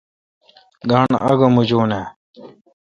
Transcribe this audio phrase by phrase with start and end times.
[0.89, 2.05] گانٹھ آگہ موچوناں؟